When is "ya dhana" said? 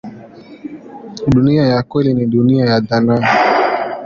2.65-3.21